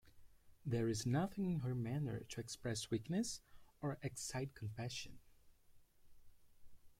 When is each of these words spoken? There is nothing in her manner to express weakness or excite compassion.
There 0.65 0.87
is 0.87 1.05
nothing 1.05 1.45
in 1.45 1.59
her 1.59 1.75
manner 1.75 2.21
to 2.29 2.39
express 2.41 2.89
weakness 2.89 3.39
or 3.83 3.99
excite 4.01 4.55
compassion. 4.55 5.19